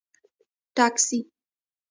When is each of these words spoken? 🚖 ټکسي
🚖 0.75 0.75
ټکسي 0.75 1.19